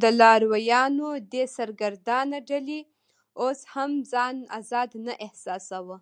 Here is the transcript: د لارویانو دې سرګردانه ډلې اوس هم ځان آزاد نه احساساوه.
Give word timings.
د 0.00 0.02
لارویانو 0.20 1.08
دې 1.32 1.44
سرګردانه 1.56 2.38
ډلې 2.50 2.80
اوس 3.40 3.60
هم 3.72 3.92
ځان 4.12 4.36
آزاد 4.58 4.90
نه 5.06 5.14
احساساوه. 5.26 5.96